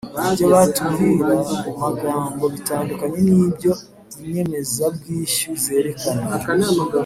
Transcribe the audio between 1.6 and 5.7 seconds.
mu magambo bitandukanye nibyo Inyemezabwishyu